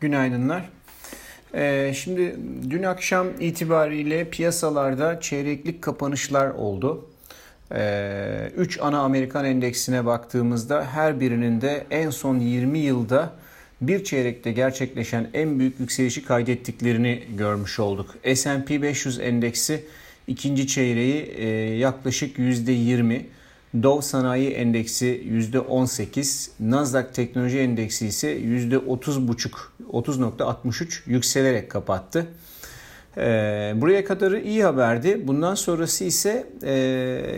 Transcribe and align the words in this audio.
Günaydınlar. 0.00 0.68
Ee, 1.54 1.92
şimdi 1.96 2.36
dün 2.70 2.82
akşam 2.82 3.26
itibariyle 3.40 4.30
piyasalarda 4.30 5.20
çeyreklik 5.20 5.82
kapanışlar 5.82 6.50
oldu. 6.50 7.08
Ee, 7.72 8.50
üç 8.56 8.80
ana 8.80 8.98
Amerikan 8.98 9.44
endeksine 9.44 10.06
baktığımızda 10.06 10.84
her 10.84 11.20
birinin 11.20 11.60
de 11.60 11.86
en 11.90 12.10
son 12.10 12.38
20 12.38 12.78
yılda 12.78 13.32
bir 13.80 14.04
çeyrekte 14.04 14.52
gerçekleşen 14.52 15.30
en 15.34 15.58
büyük 15.58 15.80
yükselişi 15.80 16.24
kaydettiklerini 16.24 17.22
görmüş 17.36 17.78
olduk. 17.80 18.14
S&P 18.34 18.82
500 18.82 19.20
endeksi 19.20 19.84
ikinci 20.26 20.66
çeyreği 20.66 21.22
e, 21.22 21.46
yaklaşık 21.76 22.38
%20, 22.38 23.20
Dow 23.74 24.02
Sanayi 24.02 24.50
Endeksi 24.50 25.06
%18, 25.52 26.50
Nasdaq 26.60 27.12
Teknoloji 27.12 27.58
Endeksi 27.58 28.06
ise 28.06 28.38
%30,5 28.38 29.50
30.63 29.92 31.00
yükselerek 31.06 31.70
kapattı. 31.70 32.26
Ee, 33.16 33.72
buraya 33.76 34.04
kadarı 34.04 34.40
iyi 34.40 34.64
haberdi. 34.64 35.28
Bundan 35.28 35.54
sonrası 35.54 36.04
ise 36.04 36.46
e, 36.62 36.72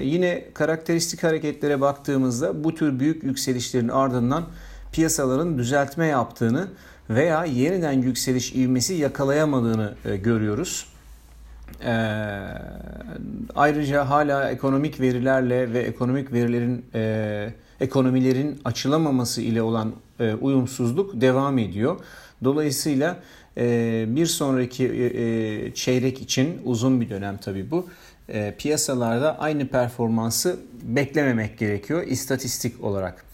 yine 0.03 0.45
karakteristik 0.55 1.23
hareketlere 1.23 1.81
baktığımızda 1.81 2.65
bu 2.65 2.75
tür 2.75 3.01
büyük 3.01 3.23
yükselişlerin 3.23 3.89
ardından 3.89 4.45
piyasaların 4.93 5.59
düzeltme 5.59 6.07
yaptığını 6.07 6.69
veya 7.11 7.45
yeniden 7.45 7.93
yükseliş 7.93 8.55
ivmesi 8.55 8.95
yakalayamadığını 8.95 9.95
e, 10.05 10.17
görüyoruz. 10.17 10.92
Ee, 11.85 11.93
ayrıca 13.55 14.11
hala 14.11 14.51
ekonomik 14.51 15.01
verilerle 15.01 15.73
ve 15.73 15.79
ekonomik 15.79 16.33
verilerin 16.33 16.85
e, 16.95 17.53
ekonomilerin 17.81 18.61
açılamaması 18.65 19.43
ile 19.43 19.63
olan 19.63 19.93
e, 20.21 20.35
uyumsuzluk 20.35 21.21
devam 21.21 21.59
ediyor. 21.59 21.97
Dolayısıyla 22.45 23.17
e, 23.57 24.05
bir 24.09 24.27
sonraki 24.27 24.89
e, 24.89 25.05
e 25.67 25.75
çeyrek 25.75 26.23
için 26.23 26.61
uzun 26.65 27.01
bir 27.01 27.11
dönem 27.11 27.37
tabii 27.37 27.71
bu. 27.71 27.89
E, 28.29 28.55
piyasalarda 28.59 29.39
aynı 29.39 29.69
performansı 29.69 30.57
beklememek 30.83 31.59
gerekiyor 31.59 32.03
istatistik 32.07 32.85
olarak. 32.85 33.25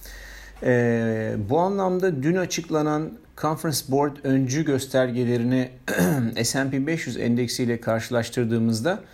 E, 0.63 1.37
bu 1.51 1.59
anlamda 1.59 2.23
dün 2.23 2.37
açıklanan 2.37 3.11
Conference 3.43 3.79
Board 3.89 4.17
öncü 4.25 4.65
göstergelerini 4.65 5.71
S&P 6.45 6.87
500 6.87 7.17
endeksiyle 7.17 7.81
karşılaştırdığımızda 7.81 9.05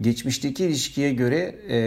geçmişteki 0.00 0.64
ilişkiye 0.64 1.14
göre 1.14 1.54
e, 1.68 1.80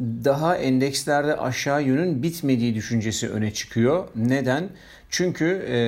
daha 0.00 0.56
endekslerde 0.56 1.36
aşağı 1.36 1.82
yönün 1.82 2.22
bitmediği 2.22 2.74
düşüncesi 2.74 3.28
öne 3.28 3.54
çıkıyor. 3.54 4.08
Neden? 4.16 4.68
Çünkü 5.10 5.66
e, 5.68 5.78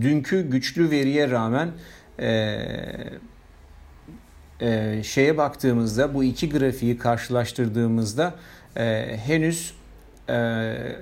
dünkü 0.00 0.50
güçlü 0.50 0.90
veriye 0.90 1.30
rağmen 1.30 1.70
e, 2.18 2.28
e, 4.60 5.02
şeye 5.02 5.36
baktığımızda 5.36 6.14
bu 6.14 6.24
iki 6.24 6.50
grafiği 6.50 6.98
karşılaştırdığımızda 6.98 8.34
e, 8.76 9.16
henüz 9.26 9.74
e, 10.28 10.32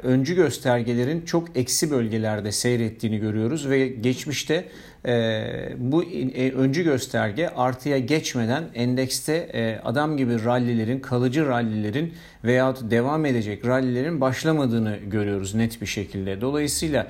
öncü 0.02 0.34
göstergelerin 0.34 1.22
çok 1.22 1.56
eksi 1.56 1.90
bölgelerde 1.90 2.52
seyrettiğini 2.52 3.18
görüyoruz 3.18 3.70
ve 3.70 3.88
geçmişte 3.88 4.64
e, 5.06 5.44
bu 5.76 6.04
e, 6.04 6.52
öncü 6.52 6.84
gösterge 6.84 7.48
artıya 7.48 7.98
geçmeden 7.98 8.64
endekste 8.74 9.34
e, 9.34 9.80
adam 9.84 10.16
gibi 10.16 10.44
rallilerin, 10.44 11.00
kalıcı 11.00 11.46
rallilerin 11.46 12.14
veyahut 12.44 12.90
devam 12.90 13.26
edecek 13.26 13.66
rallilerin 13.66 14.20
başlamadığını 14.20 14.96
görüyoruz 15.06 15.54
net 15.54 15.80
bir 15.80 15.86
şekilde. 15.86 16.40
Dolayısıyla 16.40 17.06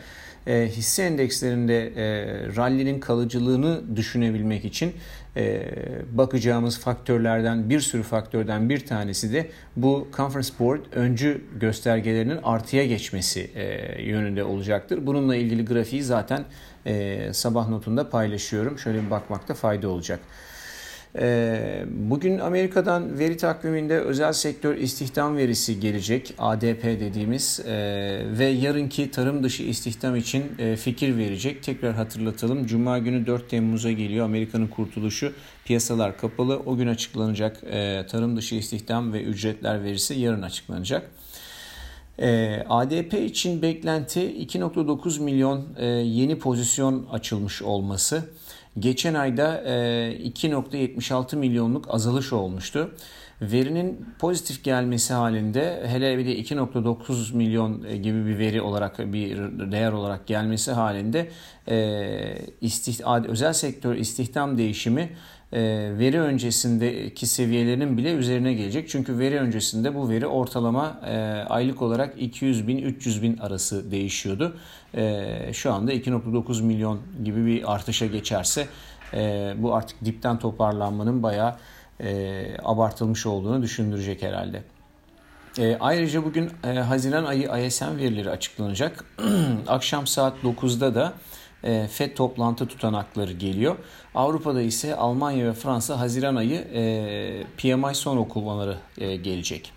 e, 0.47 0.69
hisse 0.69 1.03
endekslerinde 1.03 1.87
e, 1.87 2.27
rallinin 2.56 3.01
kalıcılığını 3.01 3.97
düşünebilmek 3.97 4.65
için 4.65 4.93
bakacağımız 6.13 6.81
faktörlerden 6.81 7.71
bir 7.71 7.81
sürü 7.81 8.03
faktörden 8.03 8.69
bir 8.69 8.87
tanesi 8.87 9.33
de 9.33 9.50
bu 9.77 10.09
Conference 10.17 10.49
Board 10.59 10.81
öncü 10.93 11.45
göstergelerinin 11.61 12.39
artıya 12.43 12.87
geçmesi 12.87 13.50
e, 13.55 14.03
yönünde 14.03 14.44
olacaktır. 14.44 15.06
Bununla 15.06 15.37
ilgili 15.37 15.65
grafiği 15.65 16.03
zaten 16.03 16.44
e, 16.87 17.33
sabah 17.33 17.69
notunda 17.69 18.11
paylaşıyorum. 18.11 18.78
Şöyle 18.78 19.03
bir 19.05 19.11
bakmakta 19.11 19.55
fayda 19.55 19.89
olacak. 19.89 20.21
Ee, 21.19 21.84
bugün 21.91 22.38
Amerika'dan 22.38 23.19
veri 23.19 23.36
takviminde 23.36 24.00
özel 24.00 24.32
sektör 24.32 24.76
istihdam 24.76 25.36
verisi 25.36 25.80
gelecek. 25.80 26.34
ADP 26.38 26.84
dediğimiz 26.84 27.60
e, 27.66 27.72
ve 28.38 28.44
yarınki 28.44 29.10
tarım 29.10 29.42
dışı 29.42 29.62
istihdam 29.62 30.16
için 30.16 30.44
e, 30.58 30.76
fikir 30.76 31.16
verecek. 31.16 31.62
Tekrar 31.62 31.94
hatırlatalım. 31.94 32.66
Cuma 32.66 32.98
günü 32.98 33.26
4 33.26 33.50
Temmuz'a 33.50 33.92
geliyor 33.92 34.25
Amerika'nın 34.25 34.66
kurtuluşu. 34.66 35.32
Piyasalar 35.64 36.19
kapalı. 36.19 36.62
O 36.66 36.76
gün 36.76 36.86
açıklanacak 36.86 37.64
e, 37.64 38.06
tarım 38.10 38.36
dışı 38.36 38.54
istihdam 38.54 39.12
ve 39.12 39.22
ücretler 39.22 39.84
verisi 39.84 40.14
yarın 40.14 40.42
açıklanacak. 40.42 41.10
ADP 42.69 43.14
için 43.14 43.62
beklenti 43.62 44.20
2.9 44.20 45.22
milyon 45.22 45.66
yeni 46.02 46.38
pozisyon 46.38 47.06
açılmış 47.12 47.62
olması. 47.62 48.25
Geçen 48.79 49.15
ayda 49.15 49.62
2.76 49.62 51.37
e, 51.37 51.39
milyonluk 51.39 51.95
azalış 51.95 52.33
olmuştu. 52.33 52.95
Verinin 53.43 54.07
pozitif 54.19 54.65
gelmesi 54.65 55.15
halinde 55.15 55.83
hele 55.87 56.19
bir 56.19 56.27
de 56.27 56.39
2.9 56.39 57.37
milyon 57.37 57.85
e, 57.85 57.97
gibi 57.97 58.27
bir 58.27 58.39
veri 58.39 58.62
olarak 58.62 58.99
bir 58.99 59.37
değer 59.73 59.93
olarak 59.93 60.27
gelmesi 60.27 60.73
halinde 60.73 61.31
e, 61.69 62.39
özel 63.29 63.53
sektör 63.53 63.95
istihdam 63.95 64.59
değişimi 64.59 65.11
veri 65.98 66.20
öncesindeki 66.20 67.26
seviyelerinin 67.26 67.98
bile 67.98 68.12
üzerine 68.12 68.54
gelecek. 68.54 68.88
Çünkü 68.88 69.19
veri 69.19 69.41
öncesinde 69.41 69.94
bu 69.94 70.09
veri 70.09 70.26
ortalama 70.26 71.00
aylık 71.48 71.82
olarak 71.82 72.15
200 72.22 72.69
bin 72.69 72.78
300 72.78 73.22
bin 73.22 73.38
arası 73.38 73.91
değişiyordu. 73.91 74.56
Şu 75.53 75.72
anda 75.72 75.94
2.9 75.94 76.62
milyon 76.62 77.00
gibi 77.25 77.47
bir 77.47 77.75
artışa 77.75 78.06
geçerse 78.06 78.66
bu 79.56 79.75
artık 79.75 80.04
dipten 80.04 80.38
toparlanmanın 80.38 81.22
bayağı 81.22 81.56
abartılmış 82.62 83.26
olduğunu 83.26 83.62
düşündürecek 83.62 84.22
herhalde. 84.22 84.62
ayrıca 85.81 86.25
bugün 86.25 86.50
Haziran 86.62 87.25
ayı 87.25 87.66
ISM 87.66 87.97
verileri 87.97 88.31
açıklanacak. 88.31 89.04
Akşam 89.69 90.06
saat 90.06 90.34
9'da 90.44 90.94
da 90.94 91.12
e, 91.64 91.86
FED 91.86 92.14
toplantı 92.16 92.66
tutanakları 92.66 93.32
geliyor. 93.32 93.76
Avrupa'da 94.14 94.62
ise 94.62 94.97
Almanya 94.97 95.47
ve 95.47 95.52
Fransa 95.52 96.00
Haziran 96.00 96.36
ayı 96.36 96.58
e, 96.75 97.42
PMI 97.58 97.94
son 97.94 98.16
okumaları 98.16 98.76
e, 98.98 99.16
gelecek. 99.16 99.72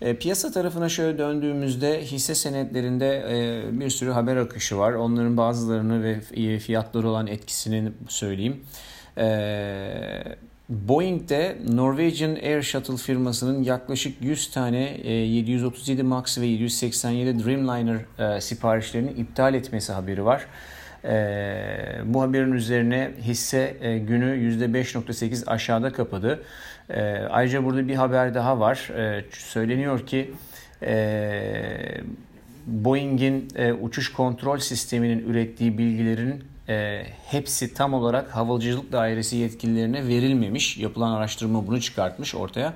E, 0.00 0.16
piyasa 0.16 0.52
tarafına 0.52 0.88
şöyle 0.88 1.18
döndüğümüzde 1.18 2.04
hisse 2.04 2.34
senetlerinde 2.34 3.24
bir 3.72 3.90
sürü 3.90 4.10
haber 4.10 4.36
akışı 4.36 4.78
var. 4.78 4.92
Onların 4.92 5.36
bazılarını 5.36 6.02
ve 6.02 6.20
fiyatları 6.58 7.08
olan 7.08 7.26
etkisini 7.26 7.92
söyleyeyim. 8.08 8.60
Boeing'de 10.68 11.58
Norwegian 11.68 12.30
Air 12.30 12.62
Shuttle 12.62 12.96
firmasının 12.96 13.62
yaklaşık 13.62 14.22
100 14.22 14.50
tane 14.50 15.08
737 15.08 16.02
MAX 16.02 16.38
ve 16.38 16.46
787 16.46 17.44
Dreamliner 17.44 17.98
siparişlerini 18.40 19.10
iptal 19.10 19.54
etmesi 19.54 19.92
haberi 19.92 20.24
var. 20.24 20.46
E, 21.04 22.00
bu 22.04 22.22
haberin 22.22 22.52
üzerine 22.52 23.10
hisse 23.20 23.76
e, 23.80 23.98
günü 23.98 24.24
%5.8 24.24 25.46
aşağıda 25.46 25.92
kapadı. 25.92 26.42
E, 26.90 27.02
ayrıca 27.30 27.64
burada 27.64 27.88
bir 27.88 27.94
haber 27.94 28.34
daha 28.34 28.60
var. 28.60 28.90
E, 28.96 29.24
söyleniyor 29.30 30.06
ki 30.06 30.30
e, 30.82 32.00
Boeing'in 32.66 33.48
e, 33.56 33.72
uçuş 33.72 34.12
kontrol 34.12 34.58
sisteminin 34.58 35.28
ürettiği 35.28 35.78
bilgilerin 35.78 36.44
hepsi 37.26 37.74
tam 37.74 37.94
olarak 37.94 38.36
havacılık 38.36 38.92
dairesi 38.92 39.36
yetkililerine 39.36 40.08
verilmemiş. 40.08 40.76
Yapılan 40.76 41.12
araştırma 41.12 41.66
bunu 41.66 41.80
çıkartmış 41.80 42.34
ortaya 42.34 42.74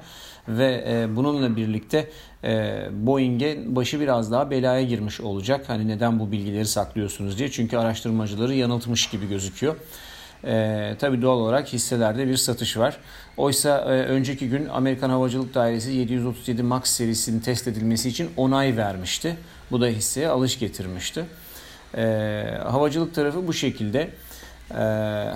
ve 0.49 0.85
e, 0.89 1.17
bununla 1.17 1.57
birlikte 1.57 2.09
e, 2.45 2.83
Boeing'e 2.93 3.77
başı 3.77 4.01
biraz 4.01 4.33
daha 4.33 4.51
belaya 4.51 4.83
girmiş 4.83 5.21
olacak. 5.21 5.65
Hani 5.69 5.89
neden 5.89 6.21
bu 6.21 6.33
bilgileri 6.33 6.67
saklıyorsunuz 6.67 7.39
diye. 7.39 7.51
Çünkü 7.51 7.77
araştırmacıları 7.77 8.55
yanıltmış 8.55 9.11
gibi 9.11 9.29
gözüküyor. 9.29 9.77
E, 10.45 10.95
tabii 10.99 11.23
doğal 11.23 11.39
olarak 11.39 11.73
hisselerde 11.73 12.29
bir 12.29 12.37
satış 12.37 12.77
var. 12.77 12.97
Oysa 13.37 13.79
e, 13.79 13.89
önceki 13.89 14.49
gün 14.49 14.69
Amerikan 14.69 15.11
Havacılık 15.11 15.55
Dairesi 15.55 15.93
737 15.93 16.63
MAX 16.63 16.91
serisinin 16.91 17.41
test 17.41 17.69
edilmesi 17.69 18.09
için 18.09 18.31
onay 18.37 18.77
vermişti. 18.77 19.37
Bu 19.71 19.81
da 19.81 19.87
hisseye 19.87 20.29
alış 20.29 20.59
getirmişti. 20.59 21.25
E, 21.97 22.05
havacılık 22.65 23.15
tarafı 23.15 23.47
bu 23.47 23.53
şekilde. 23.53 24.11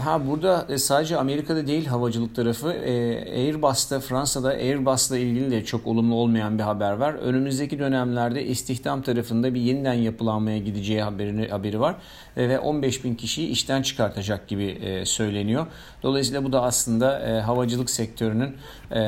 Ha 0.05 0.21
burada 0.27 0.67
e, 0.69 0.79
sadece 0.79 1.17
Amerika'da 1.17 1.67
değil 1.67 1.87
havacılık 1.87 2.35
tarafı 2.35 2.69
Airbus'ta 2.69 4.00
Fransa'da 4.00 4.49
Airbus'la 4.49 5.19
ilgili 5.19 5.50
de 5.50 5.65
çok 5.65 5.87
olumlu 5.87 6.15
olmayan 6.15 6.59
bir 6.59 6.62
haber 6.62 6.93
var. 6.93 7.15
Önümüzdeki 7.15 7.79
dönemlerde 7.79 8.44
istihdam 8.44 9.03
tarafında 9.03 9.55
bir 9.55 9.61
yeniden 9.61 9.94
yapılanmaya 9.94 10.59
gideceği 10.59 11.03
haberini, 11.03 11.49
haberi 11.49 11.81
var 11.81 11.94
ve 12.37 12.59
15 12.59 13.05
bin 13.05 13.15
kişiyi 13.15 13.49
işten 13.49 13.83
çıkartacak 13.83 14.49
gibi 14.49 15.03
söyleniyor. 15.05 15.67
Dolayısıyla 16.03 16.44
bu 16.44 16.53
da 16.53 16.62
aslında 16.62 17.43
havacılık 17.47 17.91
sektörünün 17.91 18.56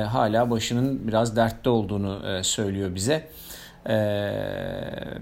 hala 0.07 0.51
başının 0.51 1.09
biraz 1.09 1.37
dertte 1.37 1.71
olduğunu 1.71 2.21
söylüyor 2.43 2.95
bize. 2.95 3.29
Eee 3.89 5.19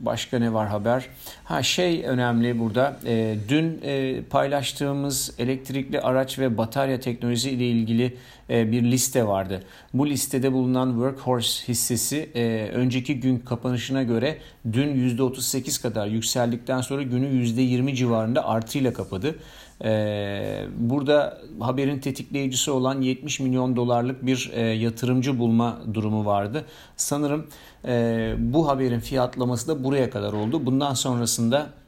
Başka 0.00 0.38
ne 0.38 0.52
var 0.52 0.68
haber? 0.68 1.06
Ha 1.44 1.62
şey 1.62 2.04
önemli 2.06 2.58
burada. 2.58 2.96
E, 3.06 3.36
dün 3.48 3.80
e, 3.84 4.22
paylaştığımız 4.30 5.34
elektrikli 5.38 6.00
araç 6.00 6.38
ve 6.38 6.58
batarya 6.58 7.00
teknolojisi 7.00 7.50
ile 7.50 7.66
ilgili 7.68 8.16
bir 8.48 8.82
liste 8.82 9.26
vardı. 9.26 9.62
Bu 9.94 10.06
listede 10.06 10.52
bulunan 10.52 10.90
Workhorse 10.90 11.68
hissesi 11.68 12.30
e, 12.34 12.68
önceki 12.72 13.20
gün 13.20 13.38
kapanışına 13.38 14.02
göre 14.02 14.38
dün 14.72 15.16
%38 15.16 15.82
kadar 15.82 16.06
yükseldikten 16.06 16.80
sonra 16.80 17.02
günü 17.02 17.26
%20 17.26 17.94
civarında 17.94 18.48
artıyla 18.48 18.92
kapadı. 18.92 19.36
Ee, 19.84 20.66
burada 20.76 21.38
haberin 21.60 21.98
tetikleyicisi 21.98 22.70
olan 22.70 23.00
70 23.00 23.40
milyon 23.40 23.76
dolarlık 23.76 24.26
bir 24.26 24.50
e, 24.54 24.60
yatırımcı 24.60 25.38
bulma 25.38 25.80
durumu 25.94 26.26
vardı. 26.26 26.64
Sanırım 26.96 27.46
e, 27.84 28.34
bu 28.38 28.68
haberin 28.68 29.00
fiyatlaması 29.00 29.68
da 29.68 29.84
buraya 29.84 30.10
kadar 30.10 30.32
oldu. 30.32 30.66
Bundan 30.66 30.94
sonrasında 30.94 31.58
e, 31.60 31.83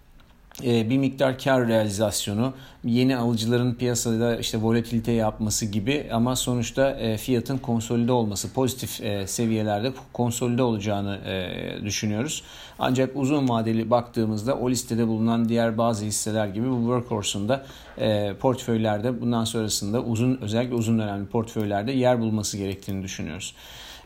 bir 0.63 0.99
miktar 0.99 1.39
kar 1.39 1.69
realizasyonu, 1.69 2.53
yeni 2.85 3.17
alıcıların 3.17 3.75
piyasada 3.75 4.37
işte 4.37 4.59
volatilite 4.63 5.13
yapması 5.13 5.67
gibi 5.67 6.07
ama 6.13 6.37
sonuçta 6.37 6.91
e, 6.91 7.17
fiyatın 7.17 7.59
konsolide 7.59 8.13
olması, 8.13 8.53
pozitif 8.53 9.01
e, 9.01 9.27
seviyelerde 9.27 9.93
konsolide 10.13 10.63
olacağını 10.63 11.21
düşünüyoruz. 11.85 12.43
Ancak 12.79 13.11
uzun 13.17 13.49
vadeli 13.49 13.91
baktığımızda 13.91 14.57
o 14.57 14.71
listede 14.71 15.07
bulunan 15.07 15.49
diğer 15.49 15.79
bazı 15.79 16.05
hisseler 16.05 16.47
gibi 16.47 16.71
bu 16.71 16.79
Workhorse'un 16.79 17.49
da 17.49 17.67
portföylerde 18.41 19.21
bundan 19.21 19.45
sonrasında 19.45 20.03
uzun 20.03 20.39
özellikle 20.43 20.75
uzun 20.75 20.99
dönemli 20.99 21.27
portföylerde 21.27 21.93
yer 21.93 22.21
bulması 22.21 22.57
gerektiğini 22.57 23.03
düşünüyoruz. 23.03 23.55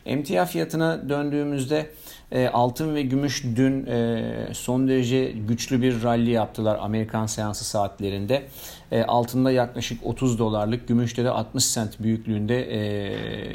Emtia 0.05 0.45
fiyatına 0.45 1.09
döndüğümüzde 1.09 1.89
e, 2.31 2.47
altın 2.47 2.95
ve 2.95 3.01
gümüş 3.01 3.43
dün 3.55 3.85
e, 3.85 4.23
son 4.53 4.87
derece 4.87 5.31
güçlü 5.31 5.81
bir 5.81 6.03
rally 6.03 6.29
yaptılar 6.29 6.79
Amerikan 6.81 7.25
seansı 7.25 7.65
saatlerinde. 7.65 8.43
E, 8.91 9.03
altında 9.03 9.51
yaklaşık 9.51 10.05
30 10.05 10.39
dolarlık, 10.39 10.87
gümüşte 10.87 11.23
de 11.23 11.29
60 11.29 11.63
sent 11.63 11.99
büyüklüğünde 11.99 12.61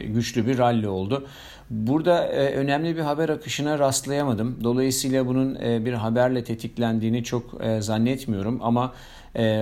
güçlü 0.06 0.46
bir 0.46 0.58
rally 0.58 0.88
oldu. 0.88 1.26
Burada 1.70 2.28
önemli 2.28 2.96
bir 2.96 3.00
haber 3.00 3.28
akışına 3.28 3.78
rastlayamadım. 3.78 4.64
Dolayısıyla 4.64 5.26
bunun 5.26 5.54
bir 5.58 5.92
haberle 5.92 6.44
tetiklendiğini 6.44 7.24
çok 7.24 7.60
zannetmiyorum 7.80 8.58
ama 8.62 8.92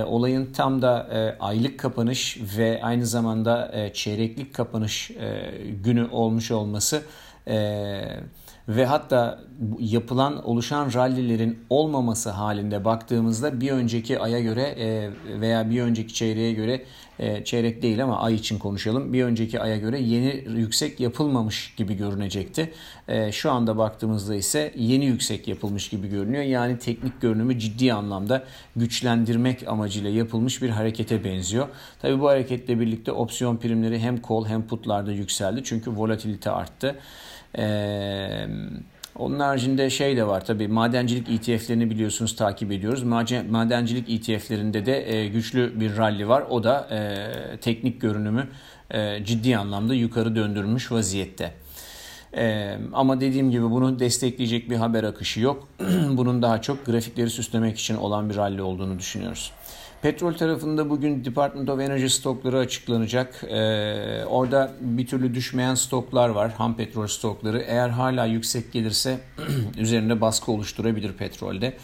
olayın 0.05 0.53
tam 0.53 0.81
da 0.81 1.07
aylık 1.39 1.79
kapanış 1.79 2.39
ve 2.57 2.79
aynı 2.83 3.05
zamanda 3.05 3.71
çeyreklik 3.93 4.53
kapanış 4.53 5.11
günü 5.83 6.07
olmuş 6.11 6.51
olması 6.51 7.01
ve 8.67 8.85
hatta 8.85 9.39
yapılan 9.79 10.45
oluşan 10.47 10.93
rallilerin 10.93 11.59
olmaması 11.69 12.29
halinde 12.29 12.85
baktığımızda 12.85 13.61
bir 13.61 13.71
önceki 13.71 14.19
aya 14.19 14.39
göre 14.39 14.61
e, 14.61 15.11
veya 15.41 15.69
bir 15.69 15.81
önceki 15.81 16.13
çeyreğe 16.13 16.53
göre 16.53 16.85
e, 17.19 17.43
çeyrek 17.43 17.81
değil 17.81 18.03
ama 18.03 18.19
ay 18.19 18.35
için 18.35 18.59
konuşalım 18.59 19.13
bir 19.13 19.23
önceki 19.23 19.59
aya 19.61 19.77
göre 19.77 19.99
yeni 19.99 20.43
yüksek 20.59 20.99
yapılmamış 20.99 21.73
gibi 21.77 21.97
görünecekti. 21.97 22.73
E, 23.07 23.31
şu 23.31 23.51
anda 23.51 23.77
baktığımızda 23.77 24.35
ise 24.35 24.73
yeni 24.75 25.05
yüksek 25.05 25.47
yapılmış 25.47 25.89
gibi 25.89 26.07
görünüyor. 26.07 26.43
Yani 26.43 26.79
teknik 26.79 27.21
görünümü 27.21 27.59
ciddi 27.59 27.93
anlamda 27.93 28.43
güçlendirmek 28.75 29.67
amacıyla 29.67 30.09
yapılmış 30.09 30.61
bir 30.61 30.69
harekete 30.69 31.23
benziyor. 31.23 31.67
Tabi 32.01 32.21
bu 32.21 32.27
hareketle 32.27 32.79
birlikte 32.79 33.11
opsiyon 33.11 33.57
primleri 33.57 33.99
hem 33.99 34.21
call 34.29 34.45
hem 34.45 34.67
putlarda 34.67 35.11
yükseldi 35.11 35.61
çünkü 35.63 35.91
volatilite 35.91 36.51
arttı. 36.51 36.95
Eee 37.57 38.47
onun 39.19 39.39
haricinde 39.39 39.89
şey 39.89 40.17
de 40.17 40.27
var 40.27 40.45
tabii 40.45 40.67
madencilik 40.67 41.29
ETF'lerini 41.29 41.89
biliyorsunuz 41.89 42.35
takip 42.35 42.71
ediyoruz. 42.71 43.03
Madencilik 43.49 44.09
ETF'lerinde 44.09 44.85
de 44.85 45.13
e, 45.13 45.27
güçlü 45.27 45.79
bir 45.79 45.97
rally 45.97 46.27
var. 46.27 46.43
O 46.49 46.63
da 46.63 46.87
e, 46.91 47.57
teknik 47.57 48.01
görünümü 48.01 48.47
e, 48.91 49.23
ciddi 49.25 49.57
anlamda 49.57 49.93
yukarı 49.93 50.35
döndürmüş 50.35 50.91
vaziyette. 50.91 51.51
Ee, 52.37 52.77
ama 52.93 53.21
dediğim 53.21 53.51
gibi 53.51 53.71
bunu 53.71 53.99
destekleyecek 53.99 54.69
bir 54.69 54.75
haber 54.75 55.03
akışı 55.03 55.39
yok. 55.39 55.67
Bunun 56.09 56.41
daha 56.41 56.61
çok 56.61 56.85
grafikleri 56.85 57.29
süslemek 57.29 57.79
için 57.79 57.95
olan 57.95 58.29
bir 58.29 58.35
rally 58.35 58.61
olduğunu 58.61 58.99
düşünüyoruz. 58.99 59.51
Petrol 60.05 60.33
tarafında 60.33 60.89
bugün 60.89 61.25
Department 61.25 61.69
of 61.69 61.79
Energy 61.79 62.05
stokları 62.07 62.57
açıklanacak. 62.57 63.43
Ee, 63.43 64.25
orada 64.25 64.71
bir 64.81 65.07
türlü 65.07 65.35
düşmeyen 65.35 65.75
stoklar 65.75 66.29
var. 66.29 66.51
Ham 66.51 66.77
petrol 66.77 67.07
stokları. 67.07 67.61
Eğer 67.61 67.89
hala 67.89 68.25
yüksek 68.25 68.73
gelirse 68.73 69.19
üzerinde 69.77 70.21
baskı 70.21 70.51
oluşturabilir 70.51 71.13
petrolde. 71.13 71.77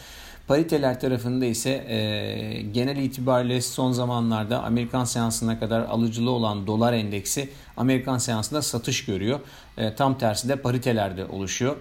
Pariteler 0.48 1.00
tarafında 1.00 1.46
ise 1.46 1.70
e, 1.70 2.62
genel 2.62 2.98
itibariyle 2.98 3.62
son 3.62 3.92
zamanlarda 3.92 4.64
Amerikan 4.64 5.04
seansına 5.04 5.60
kadar 5.60 5.82
alıcılı 5.82 6.32
olan 6.32 6.68
dolar 6.68 6.94
endeksi 6.94 7.50
Amerikan 7.78 8.18
seansında 8.18 8.62
satış 8.62 9.06
görüyor. 9.06 9.40
E, 9.78 9.96
tam 9.96 10.18
tersi 10.18 10.50
de 10.50 10.56
paritelerde 10.56 11.26
oluşuyor. 11.26 11.76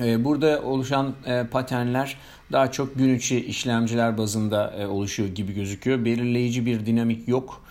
E, 0.00 0.24
burada 0.24 0.62
oluşan 0.62 1.14
e, 1.26 1.44
paternler 1.50 2.16
daha 2.52 2.72
çok 2.72 2.98
gün 2.98 3.14
içi 3.14 3.46
işlemciler 3.46 4.18
bazında 4.18 4.74
e, 4.78 4.86
oluşuyor 4.86 5.28
gibi 5.28 5.54
gözüküyor. 5.54 6.04
Belirleyici 6.04 6.66
bir 6.66 6.86
dinamik 6.86 7.28
yok. 7.28 7.66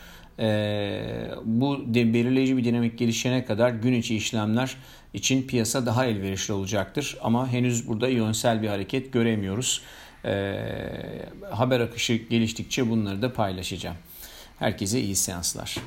Bu 1.45 1.83
belirleyici 1.95 2.57
bir 2.57 2.63
dinamik 2.63 2.97
gelişene 2.97 3.45
kadar 3.45 3.69
gün 3.69 3.93
içi 3.93 4.15
işlemler 4.15 4.77
için 5.13 5.47
piyasa 5.47 5.85
daha 5.85 6.05
elverişli 6.05 6.53
olacaktır. 6.53 7.17
Ama 7.21 7.49
henüz 7.51 7.87
burada 7.87 8.07
yönsel 8.07 8.61
bir 8.61 8.67
hareket 8.67 9.13
göremiyoruz. 9.13 9.81
Haber 11.51 11.79
akışı 11.79 12.13
geliştikçe 12.13 12.89
bunları 12.89 13.21
da 13.21 13.33
paylaşacağım. 13.33 13.97
Herkese 14.59 15.01
iyi 15.01 15.15
seanslar. 15.15 15.77